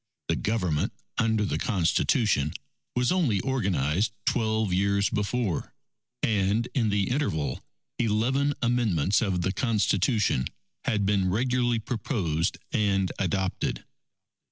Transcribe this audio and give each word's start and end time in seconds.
The 0.29 0.35
Government 0.35 0.93
under 1.19 1.45
the 1.45 1.59
Constitution, 1.59 2.53
was 2.95 3.11
only 3.11 3.39
organized 3.41 4.13
twelve 4.25 4.73
years 4.73 5.11
before, 5.11 5.75
and 6.23 6.67
in 6.73 6.89
the 6.89 7.11
interval 7.11 7.63
eleven 7.99 8.55
amendments 8.63 9.21
of 9.21 9.43
the 9.43 9.51
Constitution 9.53 10.47
had 10.85 11.05
been 11.05 11.29
regularly 11.29 11.77
proposed 11.77 12.57
and 12.73 13.11
adopted. 13.19 13.85